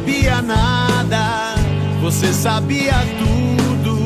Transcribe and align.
sabia 0.00 0.40
nada, 0.40 1.54
você 2.00 2.32
sabia 2.32 2.94
tudo. 3.18 4.00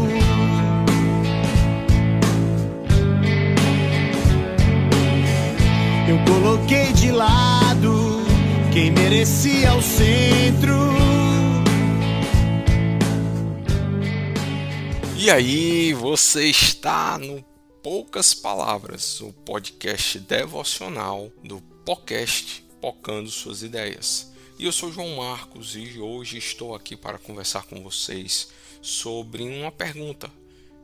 Eu 6.09 6.19
coloquei 6.27 6.93
de 6.93 7.13
lado 7.13 8.25
quem 8.73 8.91
merecia 8.91 9.73
o 9.75 9.83
centro. 9.83 10.75
E 15.17 15.31
aí, 15.31 15.95
você 15.95 16.51
está 16.51 17.17
no 17.19 17.43
Poucas 17.83 18.35
Palavras, 18.35 19.21
o 19.21 19.33
podcast 19.33 20.19
devocional 20.19 21.31
do 21.43 21.61
podcast 21.85 22.65
Pocando 22.81 23.31
Suas 23.31 23.63
Ideias. 23.63 24.34
E 24.57 24.67
eu 24.67 24.73
sou 24.73 24.93
João 24.93 25.17
Marcos 25.17 25.75
e 25.75 25.99
hoje 25.99 26.39
estou 26.39 26.77
aqui 26.77 26.97
para 26.97 27.19
conversar 27.19 27.67
com 27.67 27.83
vocês 27.83 28.51
sobre 28.81 29.43
uma 29.43 29.73
pergunta 29.73 30.31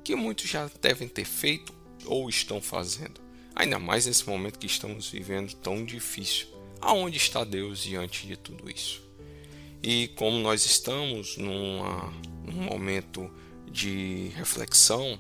que 0.03 0.17
muitos 0.17 0.51
já 0.51 0.69
devem 0.83 1.07
ter 1.07 1.25
feito 1.25 1.73
ou 2.05 2.29
estão 2.29 2.61
fazendo. 2.61 3.21
Ainda 3.55 3.79
mais 3.79 4.07
nesse 4.07 4.29
momento 4.29 4.59
que 4.59 4.67
estamos 4.67 5.09
vivendo 5.09 5.55
tão 5.55 5.85
difícil. 5.85 6.49
Aonde 6.81 7.17
está 7.17 7.45
Deus 7.45 7.85
diante 7.85 8.27
de 8.27 8.37
tudo 8.37 8.69
isso? 8.69 9.03
E 9.81 10.09
como 10.17 10.39
nós 10.39 10.67
estamos 10.67 11.37
numa, 11.37 12.13
num 12.45 12.65
momento 12.65 13.31
de 13.71 14.33
reflexão 14.35 15.17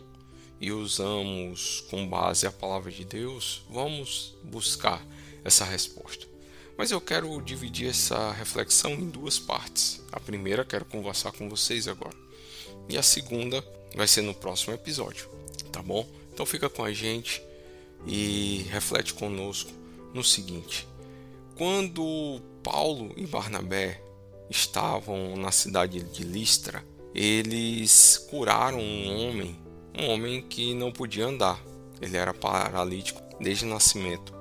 e 0.61 0.73
usamos 0.73 1.85
com 1.89 2.05
base 2.05 2.49
a 2.49 2.53
palavra 2.53 2.91
de 2.91 3.05
Deus, 3.05 3.63
vamos 3.71 4.35
buscar 4.43 5.07
essa 5.45 5.65
resposta. 5.65 6.30
Mas 6.77 6.91
eu 6.91 7.01
quero 7.01 7.41
dividir 7.43 7.91
essa 7.91 8.33
reflexão 8.33 8.93
em 8.93 9.09
duas 9.09 9.39
partes. 9.39 10.03
A 10.11 10.19
primeira 10.19 10.65
quero 10.65 10.85
conversar 10.85 11.33
com 11.33 11.49
vocês 11.49 11.87
agora. 11.87 12.17
E 12.89 12.97
a 12.97 13.03
segunda 13.03 13.65
vai 13.95 14.07
ser 14.07 14.23
no 14.23 14.35
próximo 14.35 14.75
episódio, 14.75 15.29
tá 15.71 15.83
bom? 15.83 16.07
Então 16.33 16.47
fica 16.47 16.69
com 16.69 16.83
a 16.83 16.93
gente 16.93 17.43
e 18.07 18.67
reflete 18.71 19.15
conosco 19.15 19.71
no 20.15 20.25
seguinte: 20.25 20.87
quando 21.57 22.41
Paulo 22.63 23.13
e 23.17 23.27
Barnabé 23.27 24.03
estavam 24.49 25.37
na 25.37 25.53
cidade 25.53 26.03
de 26.03 26.25
Listra, 26.25 26.85
eles 27.15 28.19
curaram 28.31 28.81
um 28.81 29.29
homem, 29.29 29.59
um 29.97 30.09
homem 30.09 30.43
que 30.43 30.75
não 30.75 30.91
podia 30.91 31.27
andar. 31.27 31.63
Ele 32.01 32.17
era 32.17 32.33
paralítico 32.33 33.21
desde 33.39 33.65
o 33.65 33.69
nascimento 33.69 34.35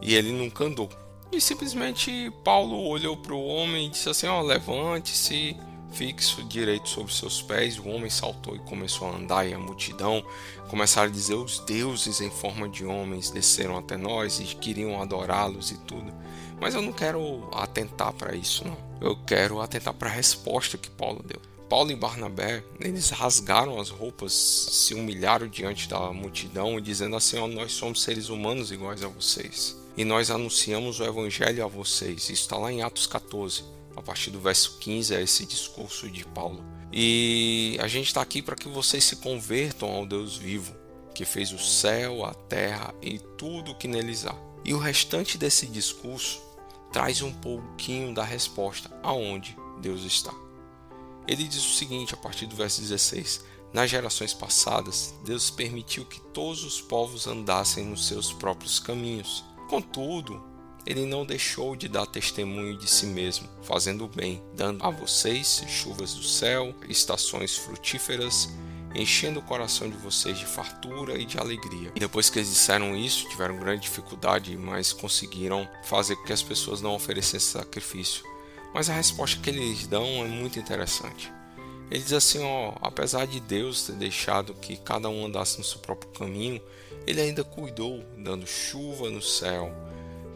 e 0.00 0.14
ele 0.14 0.32
nunca 0.32 0.64
andou. 0.64 0.90
E 1.32 1.40
simplesmente 1.40 2.30
Paulo 2.44 2.76
olhou 2.86 3.16
para 3.16 3.32
o 3.32 3.46
homem 3.46 3.86
e 3.86 3.88
disse 3.90 4.08
assim: 4.08 4.26
ó, 4.26 4.42
levante-se, 4.42 5.56
fixo 5.90 6.44
direito 6.44 6.90
sobre 6.90 7.10
seus 7.12 7.40
pés. 7.40 7.78
O 7.78 7.88
homem 7.88 8.10
saltou 8.10 8.54
e 8.54 8.58
começou 8.58 9.08
a 9.08 9.16
andar, 9.16 9.48
e 9.48 9.54
a 9.54 9.58
multidão 9.58 10.22
começaram 10.68 11.08
a 11.08 11.12
dizer: 11.12 11.34
os 11.34 11.58
deuses 11.60 12.20
em 12.20 12.30
forma 12.30 12.68
de 12.68 12.84
homens 12.84 13.30
desceram 13.30 13.78
até 13.78 13.96
nós 13.96 14.40
e 14.40 14.44
queriam 14.44 15.00
adorá-los 15.00 15.70
e 15.70 15.78
tudo. 15.78 16.12
Mas 16.60 16.74
eu 16.74 16.82
não 16.82 16.92
quero 16.92 17.48
atentar 17.54 18.12
para 18.12 18.36
isso, 18.36 18.68
não. 18.68 18.76
Eu 19.00 19.16
quero 19.16 19.60
atentar 19.60 19.94
para 19.94 20.10
a 20.10 20.12
resposta 20.12 20.76
que 20.76 20.90
Paulo 20.90 21.24
deu. 21.26 21.40
Paulo 21.66 21.90
e 21.90 21.96
Barnabé, 21.96 22.62
eles 22.78 23.08
rasgaram 23.08 23.80
as 23.80 23.88
roupas, 23.88 24.34
se 24.34 24.92
humilharam 24.92 25.48
diante 25.48 25.88
da 25.88 26.12
multidão, 26.12 26.78
dizendo 26.78 27.16
assim: 27.16 27.38
ó, 27.38 27.48
nós 27.48 27.72
somos 27.72 28.02
seres 28.02 28.28
humanos 28.28 28.70
iguais 28.70 29.02
a 29.02 29.08
vocês. 29.08 29.81
E 29.96 30.04
nós 30.04 30.30
anunciamos 30.30 31.00
o 31.00 31.04
evangelho 31.04 31.64
a 31.64 31.68
vocês. 31.68 32.24
Isso 32.24 32.32
está 32.32 32.56
lá 32.56 32.72
em 32.72 32.82
Atos 32.82 33.06
14, 33.06 33.64
a 33.96 34.02
partir 34.02 34.30
do 34.30 34.40
verso 34.40 34.78
15, 34.78 35.14
é 35.14 35.22
esse 35.22 35.44
discurso 35.44 36.10
de 36.10 36.24
Paulo. 36.24 36.64
E 36.92 37.78
a 37.80 37.88
gente 37.88 38.06
está 38.06 38.20
aqui 38.20 38.42
para 38.42 38.56
que 38.56 38.68
vocês 38.68 39.04
se 39.04 39.16
convertam 39.16 39.90
ao 39.90 40.06
Deus 40.06 40.36
vivo, 40.36 40.74
que 41.14 41.24
fez 41.24 41.52
o 41.52 41.58
céu, 41.58 42.24
a 42.24 42.34
terra 42.34 42.94
e 43.02 43.18
tudo 43.18 43.72
o 43.72 43.74
que 43.74 43.88
neles 43.88 44.26
há. 44.26 44.34
E 44.64 44.72
o 44.72 44.78
restante 44.78 45.36
desse 45.36 45.66
discurso 45.66 46.40
traz 46.92 47.22
um 47.22 47.32
pouquinho 47.32 48.14
da 48.14 48.24
resposta 48.24 48.90
aonde 49.02 49.56
Deus 49.80 50.04
está. 50.04 50.32
Ele 51.26 51.44
diz 51.44 51.64
o 51.64 51.76
seguinte 51.76 52.14
a 52.14 52.16
partir 52.16 52.46
do 52.46 52.56
verso 52.56 52.80
16: 52.80 53.44
Nas 53.72 53.90
gerações 53.90 54.34
passadas, 54.34 55.14
Deus 55.24 55.50
permitiu 55.50 56.04
que 56.04 56.20
todos 56.20 56.64
os 56.64 56.80
povos 56.80 57.26
andassem 57.26 57.84
nos 57.84 58.06
seus 58.06 58.32
próprios 58.32 58.78
caminhos. 58.78 59.44
Contudo, 59.68 60.42
ele 60.84 61.06
não 61.06 61.24
deixou 61.24 61.76
de 61.76 61.88
dar 61.88 62.06
testemunho 62.06 62.76
de 62.76 62.88
si 62.88 63.06
mesmo, 63.06 63.48
fazendo 63.62 64.04
o 64.04 64.08
bem, 64.08 64.42
dando 64.54 64.84
a 64.84 64.90
vocês 64.90 65.64
chuvas 65.68 66.14
do 66.14 66.22
céu, 66.22 66.74
estações 66.88 67.56
frutíferas, 67.56 68.48
enchendo 68.94 69.40
o 69.40 69.42
coração 69.42 69.88
de 69.88 69.96
vocês 69.96 70.38
de 70.38 70.44
fartura 70.44 71.18
e 71.18 71.24
de 71.24 71.38
alegria. 71.38 71.92
E 71.94 72.00
depois 72.00 72.28
que 72.28 72.38
eles 72.38 72.50
disseram 72.50 72.96
isso, 72.96 73.28
tiveram 73.28 73.58
grande 73.58 73.82
dificuldade, 73.82 74.56
mas 74.56 74.92
conseguiram 74.92 75.68
fazer 75.84 76.16
com 76.16 76.24
que 76.24 76.32
as 76.32 76.42
pessoas 76.42 76.80
não 76.80 76.94
oferecessem 76.94 77.60
sacrifício. 77.60 78.24
Mas 78.74 78.90
a 78.90 78.94
resposta 78.94 79.40
que 79.40 79.50
eles 79.50 79.86
dão 79.86 80.04
é 80.04 80.28
muito 80.28 80.58
interessante. 80.58 81.32
Ele 81.92 82.02
diz 82.02 82.14
assim: 82.14 82.42
ó, 82.42 82.72
apesar 82.80 83.26
de 83.26 83.38
Deus 83.38 83.82
ter 83.82 83.92
deixado 83.92 84.54
que 84.54 84.78
cada 84.78 85.10
um 85.10 85.26
andasse 85.26 85.58
no 85.58 85.64
seu 85.64 85.78
próprio 85.78 86.10
caminho, 86.12 86.58
ele 87.06 87.20
ainda 87.20 87.44
cuidou, 87.44 88.02
dando 88.16 88.46
chuva 88.46 89.10
no 89.10 89.20
céu, 89.20 89.70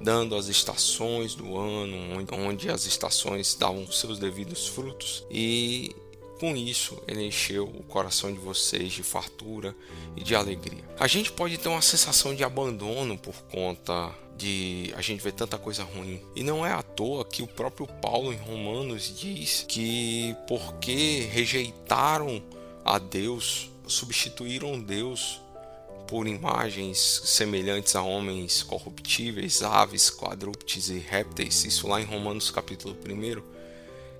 dando 0.03 0.37
as 0.37 0.49
estações 0.49 1.34
do 1.34 1.56
ano, 1.56 2.22
onde 2.33 2.69
as 2.69 2.84
estações 2.84 3.55
davam 3.55 3.91
seus 3.91 4.19
devidos 4.19 4.69
frutos, 4.69 5.25
e 5.31 5.97
com 6.39 6.55
isso, 6.55 7.03
ele 7.09 7.25
encheu 7.25 7.65
o 7.65 7.83
coração 7.84 8.31
de 8.31 8.38
vocês 8.38 8.93
de 8.93 9.03
fartura 9.03 9.75
e 10.15 10.23
de 10.23 10.34
alegria. 10.34 10.84
A 11.00 11.06
gente 11.06 11.33
pode 11.33 11.56
ter 11.56 11.71
uma 11.71 11.81
sensação 11.81 12.34
de 12.34 12.44
abandono 12.44 13.17
por 13.17 13.34
conta 13.50 14.15
de 14.37 14.93
a 14.97 15.01
gente 15.01 15.23
ver 15.23 15.33
tanta 15.33 15.59
coisa 15.59 15.83
ruim. 15.83 16.21
E 16.35 16.43
não 16.43 16.65
é 16.65 16.73
à 16.73 16.83
toa 16.83 17.25
que 17.25 17.43
o 17.43 17.47
próprio 17.47 17.87
Paulo 17.87 18.33
em 18.33 18.37
Romanos 18.37 19.13
diz 19.19 19.65
que 19.67 20.37
porque 20.47 21.29
rejeitaram 21.33 22.43
a 22.85 22.99
Deus, 22.99 23.71
substituíram 23.87 24.81
Deus 24.81 25.41
por 26.07 26.27
imagens 26.27 26.99
semelhantes 26.99 27.97
a 27.97 28.03
homens 28.03 28.63
corruptíveis, 28.63 29.63
aves, 29.63 30.09
quadrúpedes 30.09 30.89
e 30.89 30.99
répteis, 30.99 31.65
isso 31.65 31.89
lá 31.89 32.01
em 32.01 32.05
Romanos 32.05 32.51
capítulo 32.51 32.97
1, 33.05 33.43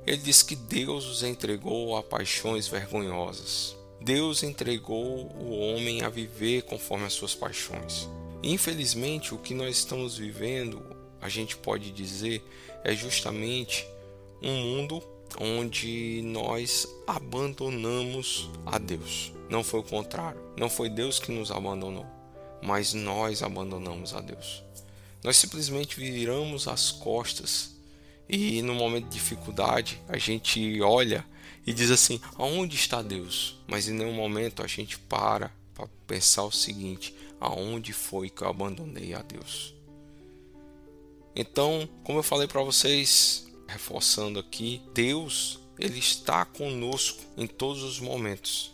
ele 0.07 0.17
diz 0.19 0.43
que 0.43 0.57
Deus 0.57 1.07
os 1.07 1.23
entregou 1.23 1.97
a 1.97 2.03
paixões 2.03 2.67
vergonhosas. 2.67 3.77
Deus 4.01 4.43
entregou 4.43 5.33
o 5.41 5.59
homem 5.59 6.03
a 6.03 6.09
viver 6.09 6.63
conforme 6.63 7.07
as 7.07 7.13
suas 7.13 7.35
paixões. 7.35 8.09
Infelizmente, 8.47 9.35
o 9.35 9.39
que 9.39 9.53
nós 9.53 9.77
estamos 9.77 10.17
vivendo, 10.17 10.81
a 11.21 11.29
gente 11.29 11.57
pode 11.57 11.91
dizer, 11.91 12.41
é 12.85 12.95
justamente 12.95 13.85
um 14.41 14.55
mundo 14.55 15.03
onde 15.41 16.23
nós 16.23 16.87
abandonamos 17.09 18.49
a 18.65 18.79
Deus. 18.79 19.33
Não 19.51 19.65
foi 19.65 19.81
o 19.81 19.83
contrário. 19.83 20.41
Não 20.57 20.71
foi 20.71 20.89
Deus 20.89 21.19
que 21.19 21.33
nos 21.33 21.51
abandonou, 21.51 22.07
mas 22.63 22.95
nós 22.95 23.43
abandonamos 23.43 24.15
a 24.15 24.21
Deus. 24.21 24.63
Nós 25.25 25.37
simplesmente 25.37 25.99
viramos 25.99 26.69
as 26.69 26.93
costas 26.93 27.75
e 28.29 28.63
no 28.63 28.75
momento 28.75 29.09
de 29.09 29.15
dificuldade 29.15 30.01
a 30.09 30.19
gente 30.19 30.81
olha 30.81 31.27
e 31.67 31.73
diz 31.73 31.91
assim: 31.91 32.21
aonde 32.37 32.77
está 32.77 33.03
Deus? 33.03 33.59
Mas 33.67 33.89
em 33.89 33.95
nenhum 33.95 34.15
momento 34.15 34.63
a 34.63 34.69
gente 34.69 34.97
para 35.01 35.51
para 35.77 35.87
pensar 36.07 36.43
o 36.45 36.51
seguinte: 36.51 37.15
aonde 37.39 37.93
foi 37.93 38.31
que 38.31 38.43
eu 38.43 38.49
abandonei 38.49 39.15
a 39.15 39.23
Deus? 39.23 39.75
Então, 41.35 41.89
como 42.03 42.19
eu 42.19 42.23
falei 42.23 42.49
para 42.49 42.63
vocês, 42.63 43.47
reforçando 43.69 44.41
aqui, 44.41 44.83
Deus 44.95 45.61
ele 45.79 45.99
está 45.99 46.47
conosco 46.47 47.23
em 47.37 47.47
todos 47.47 47.83
os 47.83 48.01
momentos, 48.01 48.73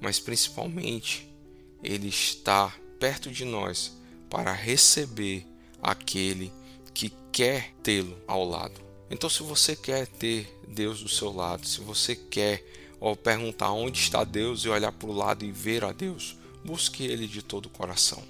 mas 0.00 0.18
principalmente 0.18 1.32
ele 1.80 2.08
está 2.08 2.74
perto 2.98 3.30
de 3.30 3.44
nós 3.44 3.96
para 4.28 4.52
receber 4.52 5.46
aquele 5.80 6.52
que 6.92 7.12
quer 7.30 7.72
tê-lo 7.84 8.18
ao 8.26 8.44
lado. 8.44 8.80
Então, 9.08 9.30
se 9.30 9.44
você 9.44 9.76
quer 9.76 10.08
ter 10.08 10.48
Deus 10.66 11.00
do 11.00 11.08
seu 11.08 11.32
lado, 11.32 11.64
se 11.66 11.80
você 11.80 12.16
quer 12.16 12.64
ou 13.00 13.16
perguntar 13.16 13.72
onde 13.72 13.98
está 13.98 14.24
Deus 14.24 14.64
e 14.64 14.68
olhar 14.68 14.92
para 14.92 15.08
o 15.08 15.12
lado 15.12 15.44
e 15.44 15.52
ver 15.52 15.84
a 15.84 15.92
Deus, 15.92 16.36
busque 16.64 17.04
Ele 17.04 17.26
de 17.26 17.42
todo 17.42 17.66
o 17.66 17.70
coração. 17.70 18.22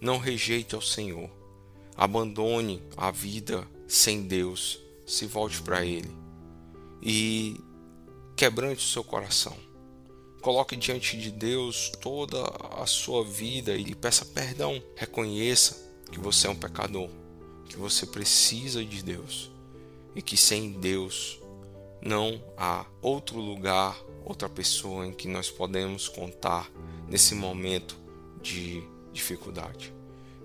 Não 0.00 0.18
rejeite 0.18 0.74
ao 0.74 0.80
Senhor. 0.80 1.30
Abandone 1.96 2.82
a 2.96 3.10
vida 3.10 3.66
sem 3.86 4.22
Deus. 4.22 4.78
Se 5.06 5.26
volte 5.26 5.60
para 5.60 5.84
Ele 5.84 6.10
e 7.02 7.60
quebrante 8.36 8.84
o 8.84 8.88
seu 8.88 9.02
coração. 9.02 9.56
Coloque 10.40 10.76
diante 10.76 11.18
de 11.18 11.30
Deus 11.30 11.90
toda 12.00 12.42
a 12.80 12.86
sua 12.86 13.24
vida 13.24 13.74
e 13.74 13.94
peça 13.94 14.24
perdão. 14.24 14.82
Reconheça 14.96 15.90
que 16.10 16.18
você 16.18 16.46
é 16.46 16.50
um 16.50 16.56
pecador 16.56 17.10
que 17.70 17.76
você 17.76 18.04
precisa 18.04 18.84
de 18.84 19.00
Deus 19.00 19.48
e 20.14 20.20
que 20.20 20.36
sem 20.36 20.72
Deus 20.72 21.39
não 22.02 22.42
há 22.56 22.84
outro 23.02 23.38
lugar, 23.38 23.96
outra 24.24 24.48
pessoa 24.48 25.06
em 25.06 25.12
que 25.12 25.28
nós 25.28 25.50
podemos 25.50 26.08
contar 26.08 26.70
nesse 27.08 27.34
momento 27.34 27.98
de 28.42 28.82
dificuldade. 29.12 29.92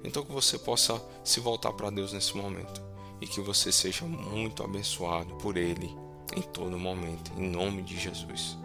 Então 0.03 0.23
que 0.23 0.31
você 0.31 0.57
possa 0.57 1.01
se 1.23 1.39
voltar 1.39 1.73
para 1.73 1.89
Deus 1.89 2.13
nesse 2.13 2.35
momento 2.35 2.81
e 3.21 3.27
que 3.27 3.41
você 3.41 3.71
seja 3.71 4.05
muito 4.05 4.63
abençoado 4.63 5.35
por 5.35 5.57
Ele 5.57 5.89
em 6.35 6.41
todo 6.41 6.77
momento, 6.77 7.31
em 7.37 7.49
nome 7.49 7.81
de 7.81 7.97
Jesus. 7.97 8.57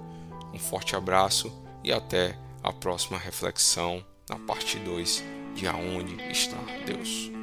Um 0.52 0.58
forte 0.58 0.96
abraço 0.96 1.52
e 1.84 1.92
até 1.92 2.38
a 2.62 2.72
próxima 2.72 3.18
reflexão 3.18 4.04
na 4.28 4.38
parte 4.38 4.78
2 4.78 5.24
de 5.54 5.66
Aonde 5.66 6.14
está 6.30 6.58
Deus. 6.84 7.39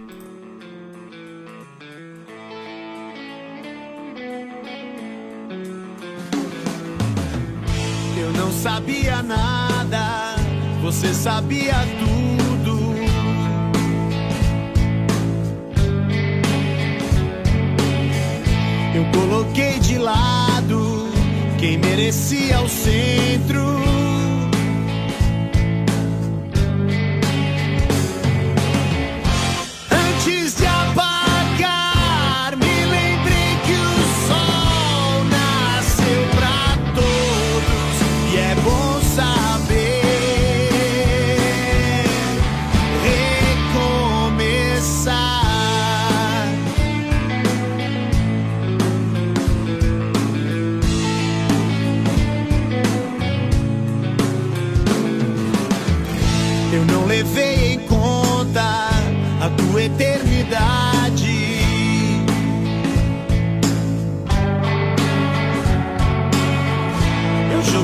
Sabia 8.68 9.24
nada, 9.24 10.36
você 10.82 11.14
sabia 11.14 11.74
tudo. 12.02 12.94
Eu 18.94 19.06
coloquei 19.18 19.80
de 19.80 19.98
lado 19.98 21.08
quem 21.58 21.78
merecia 21.78 22.60
o 22.60 22.68
centro. 22.68 23.97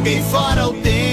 Joguei 0.04 0.22
fora 0.22 0.68
o 0.68 0.74
tempo, 0.74 1.13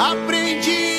Aprendi 0.00 0.89